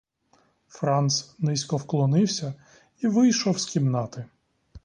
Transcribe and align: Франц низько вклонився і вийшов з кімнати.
Франц 0.67 1.35
низько 1.39 1.77
вклонився 1.77 2.53
і 3.01 3.07
вийшов 3.07 3.59
з 3.59 3.65
кімнати. 3.65 4.25